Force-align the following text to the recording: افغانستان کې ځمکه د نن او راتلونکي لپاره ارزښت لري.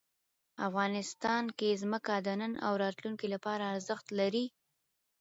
افغانستان 0.67 1.43
کې 1.57 1.79
ځمکه 1.81 2.13
د 2.25 2.27
نن 2.41 2.51
او 2.67 2.73
راتلونکي 2.83 3.27
لپاره 3.35 3.63
ارزښت 3.73 4.07
لري. 4.19 4.45